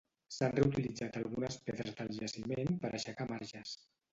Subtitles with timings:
[0.35, 3.79] S'han reutilitzat algunes pedres del jaciment per aixecar marges.